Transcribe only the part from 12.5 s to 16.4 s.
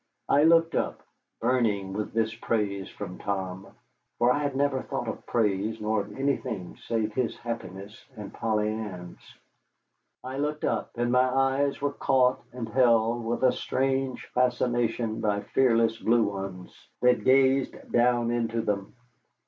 and held with a strange fascination by fearless blue